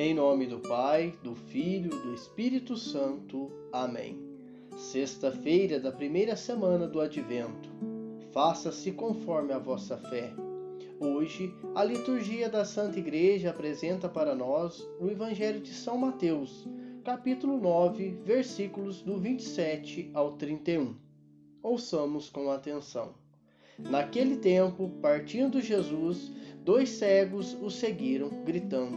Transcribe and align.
Em 0.00 0.14
nome 0.14 0.46
do 0.46 0.60
Pai, 0.60 1.12
do 1.24 1.34
Filho, 1.34 1.90
do 1.90 2.14
Espírito 2.14 2.76
Santo. 2.76 3.50
Amém. 3.72 4.16
Sexta-feira 4.76 5.80
da 5.80 5.90
primeira 5.90 6.36
semana 6.36 6.86
do 6.86 7.00
Advento. 7.00 7.68
Faça-se 8.30 8.92
conforme 8.92 9.52
a 9.52 9.58
vossa 9.58 9.96
fé. 9.96 10.32
Hoje, 11.00 11.52
a 11.74 11.82
liturgia 11.82 12.48
da 12.48 12.64
Santa 12.64 13.00
Igreja 13.00 13.50
apresenta 13.50 14.08
para 14.08 14.36
nós 14.36 14.88
o 15.00 15.08
Evangelho 15.08 15.58
de 15.60 15.74
São 15.74 15.98
Mateus, 15.98 16.64
capítulo 17.02 17.58
9, 17.58 18.20
versículos 18.24 19.02
do 19.02 19.18
27 19.18 20.12
ao 20.14 20.34
31. 20.34 20.94
Ouçamos 21.60 22.30
com 22.30 22.52
atenção. 22.52 23.14
Naquele 23.76 24.36
tempo, 24.36 24.90
partindo 25.02 25.60
Jesus, 25.60 26.30
dois 26.64 26.88
cegos 26.88 27.54
o 27.60 27.68
seguiram, 27.68 28.28
gritando: 28.44 28.96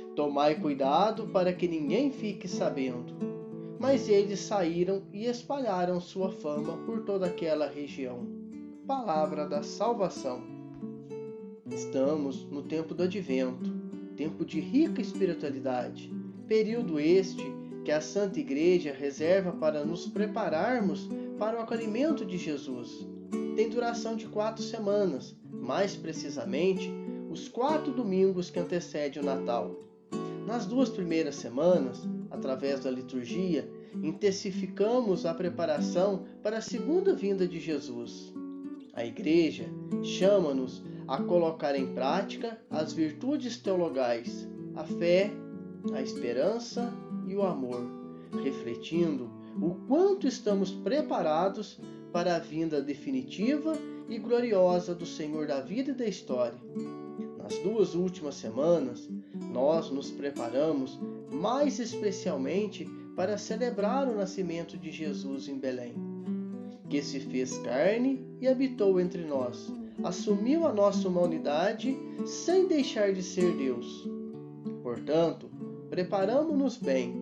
Tomai 0.15 0.55
cuidado 0.55 1.27
para 1.27 1.53
que 1.53 1.67
ninguém 1.67 2.11
fique 2.11 2.47
sabendo. 2.47 3.13
Mas 3.79 4.07
eles 4.07 4.39
saíram 4.39 5.01
e 5.11 5.25
espalharam 5.25 5.99
sua 5.99 6.29
fama 6.31 6.77
por 6.85 7.03
toda 7.03 7.25
aquela 7.25 7.67
região. 7.67 8.27
Palavra 8.85 9.47
da 9.47 9.63
salvação. 9.63 10.41
Estamos 11.69 12.43
no 12.45 12.61
tempo 12.61 12.93
do 12.93 13.03
advento, 13.03 13.71
tempo 14.15 14.45
de 14.45 14.59
rica 14.59 15.01
espiritualidade, 15.01 16.13
período 16.47 16.99
este 16.99 17.43
que 17.85 17.91
a 17.91 18.01
Santa 18.01 18.39
Igreja 18.39 18.93
reserva 18.93 19.51
para 19.53 19.85
nos 19.85 20.05
prepararmos 20.07 21.09
para 21.39 21.57
o 21.57 21.61
acolhimento 21.61 22.25
de 22.25 22.37
Jesus 22.37 23.07
tem 23.55 23.69
duração 23.69 24.15
de 24.15 24.27
quatro 24.27 24.63
semanas, 24.63 25.35
mais 25.51 25.95
precisamente, 25.95 26.91
os 27.29 27.47
quatro 27.47 27.91
domingos 27.91 28.49
que 28.49 28.59
antecedem 28.59 29.21
o 29.21 29.25
Natal. 29.25 29.90
Nas 30.45 30.65
duas 30.65 30.89
primeiras 30.89 31.35
semanas, 31.35 32.07
através 32.29 32.81
da 32.81 32.91
liturgia, 32.91 33.69
intensificamos 34.03 35.25
a 35.25 35.33
preparação 35.33 36.25
para 36.41 36.57
a 36.57 36.61
segunda 36.61 37.13
vinda 37.13 37.47
de 37.47 37.59
Jesus. 37.59 38.33
A 38.93 39.05
Igreja 39.05 39.65
chama-nos 40.03 40.83
a 41.07 41.21
colocar 41.21 41.75
em 41.75 41.93
prática 41.93 42.59
as 42.69 42.93
virtudes 42.93 43.57
teologais, 43.57 44.47
a 44.75 44.83
fé, 44.83 45.31
a 45.93 46.01
esperança 46.01 46.91
e 47.27 47.35
o 47.35 47.43
amor, 47.43 47.85
refletindo 48.43 49.29
o 49.61 49.75
quanto 49.87 50.27
estamos 50.27 50.71
preparados 50.71 51.79
para 52.11 52.35
a 52.35 52.39
vinda 52.39 52.81
definitiva 52.81 53.73
e 54.09 54.17
gloriosa 54.17 54.93
do 54.93 55.05
Senhor 55.05 55.47
da 55.47 55.61
vida 55.61 55.91
e 55.91 55.95
da 55.95 56.05
história. 56.05 56.59
Nas 57.41 57.57
duas 57.59 57.95
últimas 57.95 58.35
semanas, 58.35 59.09
nós 59.51 59.89
nos 59.89 60.11
preparamos 60.11 60.99
mais 61.31 61.79
especialmente 61.79 62.85
para 63.15 63.37
celebrar 63.37 64.07
o 64.07 64.15
nascimento 64.15 64.77
de 64.77 64.91
Jesus 64.91 65.47
em 65.47 65.57
Belém, 65.57 65.95
que 66.87 67.01
se 67.01 67.19
fez 67.19 67.57
carne 67.59 68.23
e 68.39 68.47
habitou 68.47 68.99
entre 68.99 69.25
nós, 69.25 69.71
assumiu 70.03 70.67
a 70.67 70.73
nossa 70.73 71.07
humanidade 71.07 71.97
sem 72.25 72.67
deixar 72.67 73.11
de 73.11 73.23
ser 73.23 73.55
Deus. 73.57 74.07
Portanto, 74.83 75.49
preparamos-nos 75.89 76.77
bem, 76.77 77.13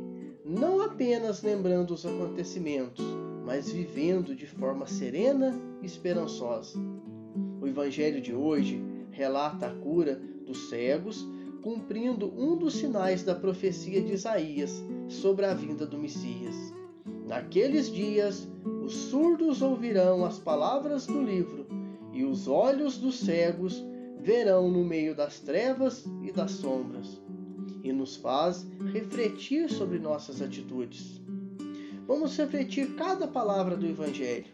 não 0.44 0.82
apenas 0.82 1.42
lembrando 1.44 1.94
os 1.94 2.06
acontecimentos, 2.06 3.06
mas 3.46 3.72
vivendo 3.72 4.36
de 4.36 4.46
forma 4.46 4.86
serena 4.86 5.56
e 5.82 5.86
esperançosa. 5.86 6.78
O 7.62 7.68
Evangelho 7.68 8.22
de 8.22 8.34
hoje 8.34 8.89
relata 9.12 9.68
a 9.68 9.76
cura 9.76 10.22
dos 10.46 10.70
cegos, 10.70 11.28
cumprindo 11.62 12.34
um 12.38 12.58
dos 12.58 12.76
sinais 12.76 13.24
da 13.24 13.36
profecia 13.36 14.02
de 14.02 14.14
Isaías 14.14 14.84
sobre 15.08 15.46
a 15.46 15.54
vinda 15.54 15.86
do 15.86 15.98
Messias. 15.98 16.56
Naqueles 17.28 17.92
dias, 17.92 18.48
os 18.84 18.94
surdos 18.94 19.62
ouvirão 19.62 20.26
as 20.26 20.40
palavras 20.40 21.06
do 21.06 21.22
livro, 21.22 21.68
e 22.14 22.24
os 22.24 22.48
olhos 22.48 22.98
dos 22.98 23.20
cegos 23.20 23.84
verão 24.20 24.70
no 24.70 24.84
meio 24.84 25.16
das 25.16 25.40
trevas 25.40 26.06
e 26.24 26.32
das 26.32 26.52
sombras, 26.52 27.22
e 27.84 27.92
nos 27.94 28.16
faz 28.16 28.66
refletir 28.92 29.70
sobre 29.70 30.00
nossas 30.00 30.42
atitudes 30.42 31.20
vamos 32.10 32.36
refletir 32.36 32.96
cada 32.96 33.28
palavra 33.28 33.78
do 33.78 33.86
Evangelho. 33.86 34.52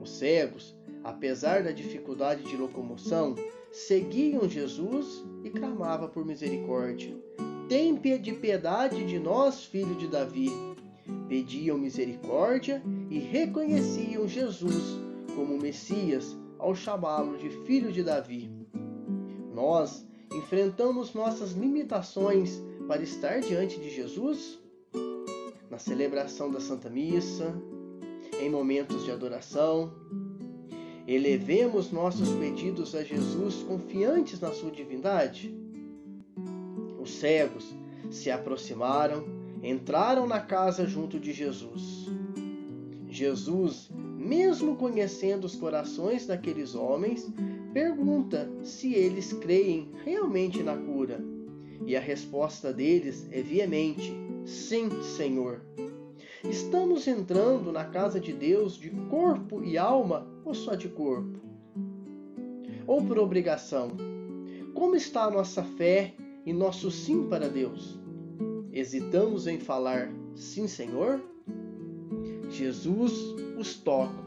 Os 0.00 0.18
cegos, 0.18 0.72
apesar 1.06 1.62
da 1.62 1.70
dificuldade 1.70 2.42
de 2.42 2.56
locomoção, 2.56 3.36
seguiam 3.70 4.48
Jesus 4.48 5.24
e 5.44 5.50
clamavam 5.50 6.08
por 6.08 6.26
misericórdia. 6.26 7.14
Tem 7.68 7.94
de 7.94 8.32
piedade 8.32 9.06
de 9.06 9.18
nós, 9.18 9.64
filho 9.64 9.94
de 9.94 10.08
Davi. 10.08 10.50
Pediam 11.28 11.78
misericórdia 11.78 12.82
e 13.08 13.18
reconheciam 13.18 14.26
Jesus 14.26 14.98
como 15.36 15.56
Messias 15.56 16.36
ao 16.58 16.74
chamá-lo 16.74 17.38
de 17.38 17.50
filho 17.64 17.92
de 17.92 18.02
Davi. 18.02 18.50
Nós 19.54 20.04
enfrentamos 20.32 21.14
nossas 21.14 21.52
limitações 21.52 22.60
para 22.88 23.02
estar 23.02 23.40
diante 23.40 23.78
de 23.78 23.90
Jesus? 23.90 24.58
na 25.70 25.78
celebração 25.78 26.50
da 26.50 26.58
Santa 26.58 26.88
Missa, 26.88 27.54
em 28.40 28.48
momentos 28.48 29.04
de 29.04 29.10
adoração. 29.10 29.92
Elevemos 31.06 31.92
nossos 31.92 32.30
pedidos 32.30 32.94
a 32.94 33.04
Jesus 33.04 33.62
confiantes 33.62 34.40
na 34.40 34.50
sua 34.52 34.70
divindade. 34.70 35.54
Os 37.00 37.10
cegos 37.10 37.72
se 38.10 38.30
aproximaram, 38.30 39.24
entraram 39.62 40.26
na 40.26 40.40
casa 40.40 40.84
junto 40.84 41.20
de 41.20 41.32
Jesus. 41.32 42.06
Jesus, 43.08 43.88
mesmo 44.18 44.74
conhecendo 44.76 45.44
os 45.44 45.54
corações 45.54 46.26
daqueles 46.26 46.74
homens, 46.74 47.32
pergunta 47.72 48.50
se 48.64 48.92
eles 48.92 49.32
creem 49.32 49.92
realmente 50.04 50.62
na 50.62 50.76
cura. 50.76 51.24
E 51.86 51.94
a 51.96 52.00
resposta 52.00 52.72
deles 52.72 53.28
é 53.30 53.40
veemente: 53.42 54.12
Sim, 54.44 54.90
Senhor. 55.02 55.60
Estamos 56.50 57.08
entrando 57.08 57.72
na 57.72 57.84
casa 57.84 58.20
de 58.20 58.32
Deus 58.32 58.78
de 58.78 58.90
corpo 59.10 59.64
e 59.64 59.76
alma 59.76 60.26
ou 60.44 60.54
só 60.54 60.74
de 60.74 60.88
corpo? 60.88 61.40
Ou 62.86 63.04
por 63.04 63.18
obrigação? 63.18 63.90
Como 64.72 64.94
está 64.94 65.24
a 65.24 65.30
nossa 65.30 65.62
fé 65.62 66.14
e 66.44 66.52
nosso 66.52 66.90
sim 66.90 67.26
para 67.28 67.48
Deus? 67.48 67.98
Hesitamos 68.72 69.46
em 69.46 69.58
falar 69.58 70.12
sim, 70.34 70.68
Senhor? 70.68 71.20
Jesus 72.48 73.12
os 73.58 73.74
toca. 73.74 74.24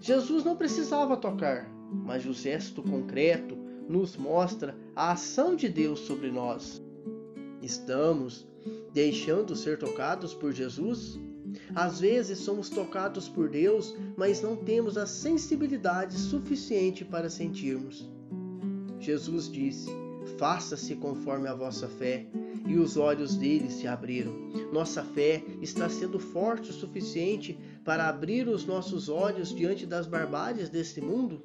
Jesus 0.00 0.44
não 0.44 0.56
precisava 0.56 1.16
tocar, 1.16 1.70
mas 1.92 2.24
o 2.24 2.32
gesto 2.32 2.82
concreto 2.82 3.56
nos 3.88 4.16
mostra 4.16 4.74
a 4.96 5.12
ação 5.12 5.54
de 5.54 5.68
Deus 5.68 6.00
sobre 6.00 6.30
nós. 6.30 6.82
Estamos 7.60 8.48
deixando 8.92 9.54
ser 9.54 9.78
tocados 9.78 10.32
por 10.32 10.52
Jesus? 10.52 11.20
Às 11.74 12.00
vezes 12.00 12.38
somos 12.38 12.68
tocados 12.68 13.28
por 13.28 13.48
Deus, 13.48 13.94
mas 14.16 14.40
não 14.40 14.56
temos 14.56 14.96
a 14.96 15.06
sensibilidade 15.06 16.18
suficiente 16.18 17.04
para 17.04 17.30
sentirmos. 17.30 18.10
Jesus 18.98 19.50
disse: 19.50 19.90
Faça-se 20.38 20.94
conforme 20.96 21.48
a 21.48 21.54
vossa 21.54 21.88
fé. 21.88 22.26
E 22.66 22.76
os 22.76 22.96
olhos 22.96 23.36
dele 23.36 23.70
se 23.70 23.86
abriram. 23.86 24.32
Nossa 24.72 25.02
fé 25.02 25.42
está 25.62 25.88
sendo 25.88 26.20
forte 26.20 26.70
o 26.70 26.74
suficiente 26.74 27.58
para 27.84 28.08
abrir 28.08 28.46
os 28.46 28.66
nossos 28.66 29.08
olhos 29.08 29.54
diante 29.54 29.86
das 29.86 30.06
barbáries 30.06 30.68
deste 30.68 31.00
mundo? 31.00 31.42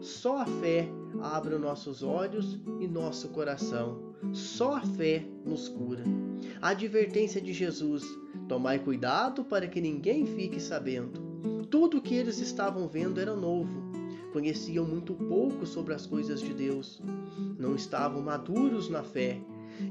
Só 0.00 0.38
a 0.38 0.46
fé 0.46 0.88
abre 1.20 1.56
nossos 1.58 2.02
olhos 2.02 2.58
e 2.80 2.86
nosso 2.86 3.28
coração. 3.28 4.10
Só 4.32 4.76
a 4.76 4.80
fé 4.80 5.24
nos 5.44 5.68
cura. 5.68 6.04
A 6.60 6.68
advertência 6.70 7.40
de 7.40 7.52
Jesus: 7.52 8.04
tomai 8.48 8.78
cuidado 8.78 9.44
para 9.44 9.66
que 9.66 9.80
ninguém 9.80 10.26
fique 10.26 10.60
sabendo. 10.60 11.20
Tudo 11.70 11.98
o 11.98 12.02
que 12.02 12.14
eles 12.14 12.38
estavam 12.38 12.88
vendo 12.88 13.20
era 13.20 13.34
novo. 13.34 13.90
Conheciam 14.32 14.84
muito 14.84 15.14
pouco 15.14 15.66
sobre 15.66 15.94
as 15.94 16.06
coisas 16.06 16.40
de 16.40 16.52
Deus. 16.52 17.02
Não 17.58 17.74
estavam 17.74 18.22
maduros 18.22 18.88
na 18.88 19.02
fé. 19.02 19.40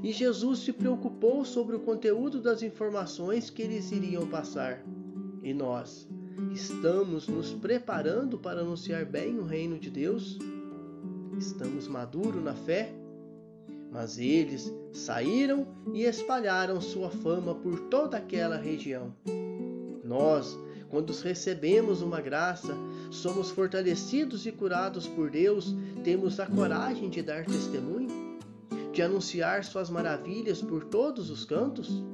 e 0.02 0.12
Jesus 0.12 0.60
se 0.60 0.72
preocupou 0.72 1.44
sobre 1.44 1.74
o 1.74 1.80
conteúdo 1.80 2.40
das 2.40 2.62
informações 2.62 3.50
que 3.50 3.62
eles 3.62 3.90
iriam 3.90 4.26
passar. 4.26 4.84
E 5.42 5.52
nós 5.52 6.08
estamos 6.52 7.28
nos 7.28 7.52
preparando 7.52 8.38
para 8.38 8.60
anunciar 8.60 9.04
bem 9.04 9.38
o 9.38 9.44
reino 9.44 9.78
de 9.78 9.90
Deus? 9.90 10.38
Estamos 11.40 11.88
maduros 11.88 12.44
na 12.44 12.52
fé? 12.52 12.92
Mas 13.90 14.18
eles 14.18 14.70
saíram 14.92 15.66
e 15.94 16.02
espalharam 16.02 16.82
sua 16.82 17.08
fama 17.08 17.54
por 17.54 17.80
toda 17.88 18.18
aquela 18.18 18.58
região. 18.58 19.14
Nós, 20.04 20.58
quando 20.90 21.14
recebemos 21.14 22.02
uma 22.02 22.20
graça, 22.20 22.74
somos 23.10 23.50
fortalecidos 23.50 24.44
e 24.44 24.52
curados 24.52 25.08
por 25.08 25.30
Deus, 25.30 25.74
temos 26.04 26.38
a 26.38 26.46
coragem 26.46 27.08
de 27.08 27.22
dar 27.22 27.46
testemunho? 27.46 28.38
De 28.92 29.00
anunciar 29.00 29.64
suas 29.64 29.88
maravilhas 29.88 30.60
por 30.60 30.84
todos 30.84 31.30
os 31.30 31.46
cantos? 31.46 32.04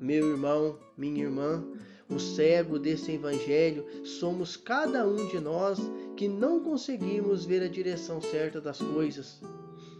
Meu 0.00 0.28
irmão, 0.28 0.76
minha 0.98 1.22
irmã, 1.22 1.62
o 2.10 2.18
cego 2.18 2.78
desse 2.78 3.12
evangelho 3.12 3.86
somos 4.04 4.56
cada 4.56 5.06
um 5.06 5.28
de 5.28 5.38
nós 5.40 5.78
que 6.16 6.28
não 6.28 6.60
conseguimos 6.60 7.44
ver 7.44 7.62
a 7.62 7.68
direção 7.68 8.20
certa 8.20 8.60
das 8.60 8.78
coisas 8.78 9.40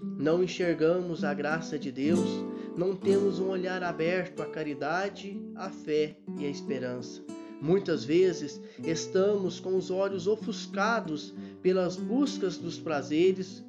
não 0.03 0.43
enxergamos 0.43 1.25
a 1.25 1.35
graça 1.35 1.79
de 1.79 1.93
Deus, 1.93 2.45
não 2.77 2.97
temos 2.97 3.39
um 3.39 3.49
olhar 3.49 3.83
aberto 3.83 4.43
à 4.43 4.47
caridade, 4.47 5.41
à 5.55 5.71
fé 5.71 6.17
e 6.39 6.47
à 6.47 6.49
esperança. 6.49 7.23
Muitas 7.61 8.05
vezes 8.05 8.61
estamos 8.83 9.61
com 9.61 9.77
os 9.77 9.91
olhos 9.91 10.27
ofuscados 10.27 11.35
pelas 11.63 11.97
buscas 11.97 12.57
dos 12.57 12.79
prazeres, 12.79 13.63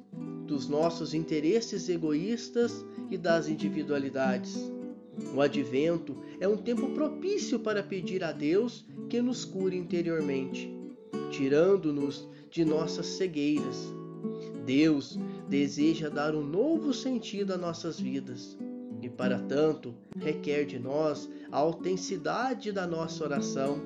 dos 0.46 0.68
nossos 0.68 1.12
interesses 1.12 1.88
egoístas 1.88 2.84
e 3.10 3.18
das 3.18 3.48
individualidades. 3.48 4.56
O 5.34 5.40
advento 5.40 6.16
é 6.40 6.48
um 6.48 6.56
tempo 6.56 6.90
propício 6.90 7.58
para 7.58 7.82
pedir 7.82 8.24
a 8.24 8.32
Deus 8.32 8.84
que 9.08 9.20
nos 9.20 9.44
cure 9.44 9.76
interiormente, 9.76 10.72
tirando-nos 11.30 12.28
de 12.50 12.64
nossas 12.64 13.06
cegueiras. 13.06 13.92
Deus 14.64 15.18
deseja 15.48 16.08
dar 16.08 16.34
um 16.34 16.42
novo 16.42 16.94
sentido 16.94 17.52
a 17.52 17.58
nossas 17.58 17.98
vidas 17.98 18.56
e, 19.02 19.08
para 19.08 19.38
tanto, 19.38 19.94
requer 20.16 20.64
de 20.64 20.78
nós 20.78 21.28
a 21.50 21.58
autenticidade 21.58 22.70
da 22.70 22.86
nossa 22.86 23.24
oração, 23.24 23.82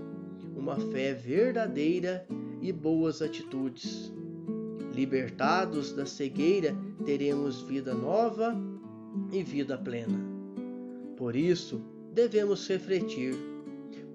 uma 0.55 0.77
fé 0.77 1.15
verdadeira 1.15 2.27
e 2.61 2.71
boas 2.71 3.23
atitudes. 3.23 4.13
Libertados 4.95 5.93
da 5.93 6.07
cegueira, 6.07 6.77
teremos 7.05 7.63
vida 7.63 7.95
nova 7.95 8.55
e 9.33 9.43
vida 9.43 9.77
plena. 9.77 10.36
Por 11.17 11.35
isso, 11.35 11.81
devemos 12.13 12.67
refletir: 12.69 13.35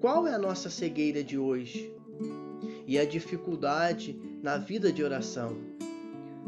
qual 0.00 0.26
é 0.26 0.34
a 0.34 0.38
nossa 0.38 0.70
cegueira 0.70 1.22
de 1.22 1.36
hoje? 1.36 1.92
E 2.86 2.98
a 2.98 3.04
dificuldade 3.04 4.18
na 4.42 4.56
vida 4.56 4.92
de 4.92 5.02
oração? 5.02 5.56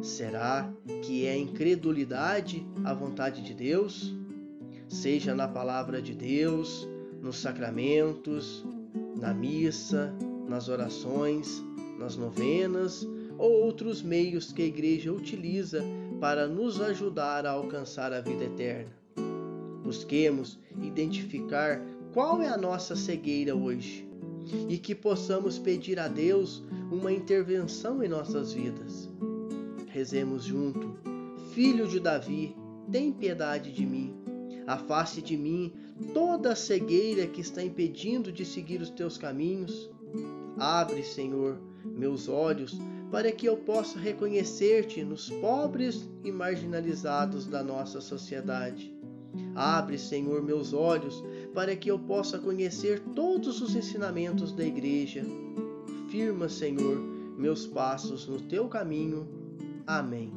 Será 0.02 0.72
que 1.02 1.26
é 1.26 1.36
incredulidade 1.36 2.66
à 2.84 2.92
vontade 2.92 3.42
de 3.42 3.54
Deus? 3.54 4.14
Seja 4.88 5.34
na 5.34 5.48
palavra 5.48 6.02
de 6.02 6.14
Deus, 6.14 6.86
nos 7.22 7.36
sacramentos, 7.36 8.64
na 9.16 9.32
missa, 9.32 10.12
nas 10.48 10.68
orações, 10.68 11.62
nas 11.98 12.16
novenas 12.16 13.06
ou 13.38 13.50
outros 13.64 14.02
meios 14.02 14.52
que 14.52 14.62
a 14.62 14.66
igreja 14.66 15.12
utiliza 15.12 15.82
para 16.20 16.46
nos 16.46 16.80
ajudar 16.80 17.46
a 17.46 17.50
alcançar 17.50 18.12
a 18.12 18.20
vida 18.20 18.44
eterna. 18.44 19.03
Busquemos 19.84 20.58
identificar 20.80 21.80
qual 22.14 22.40
é 22.40 22.48
a 22.48 22.56
nossa 22.56 22.96
cegueira 22.96 23.54
hoje 23.54 24.08
e 24.68 24.78
que 24.78 24.94
possamos 24.94 25.58
pedir 25.58 25.98
a 25.98 26.08
Deus 26.08 26.64
uma 26.90 27.12
intervenção 27.12 28.02
em 28.02 28.08
nossas 28.08 28.54
vidas. 28.54 29.10
Rezemos 29.88 30.44
junto. 30.44 30.96
Filho 31.52 31.86
de 31.86 32.00
Davi, 32.00 32.56
tem 32.90 33.12
piedade 33.12 33.72
de 33.72 33.84
mim. 33.84 34.14
Afaste 34.66 35.20
de 35.20 35.36
mim 35.36 35.72
toda 36.14 36.52
a 36.52 36.56
cegueira 36.56 37.26
que 37.26 37.40
está 37.40 37.62
impedindo 37.62 38.32
de 38.32 38.44
seguir 38.44 38.80
os 38.80 38.90
teus 38.90 39.18
caminhos. 39.18 39.90
Abre, 40.56 41.02
Senhor, 41.02 41.60
meus 41.84 42.28
olhos 42.28 42.78
para 43.10 43.30
que 43.30 43.46
eu 43.46 43.56
possa 43.56 43.98
reconhecer-te 43.98 45.04
nos 45.04 45.30
pobres 45.30 46.08
e 46.24 46.32
marginalizados 46.32 47.46
da 47.46 47.62
nossa 47.62 48.00
sociedade. 48.00 48.93
Abre, 49.54 49.98
Senhor, 49.98 50.42
meus 50.42 50.72
olhos 50.72 51.24
para 51.54 51.76
que 51.76 51.90
eu 51.90 51.98
possa 51.98 52.38
conhecer 52.38 53.00
todos 53.14 53.60
os 53.60 53.74
ensinamentos 53.74 54.52
da 54.52 54.64
Igreja. 54.64 55.24
Firma, 56.08 56.48
Senhor, 56.48 56.98
meus 57.36 57.66
passos 57.66 58.26
no 58.26 58.40
teu 58.40 58.68
caminho 58.68 59.28
Amém. 59.86 60.32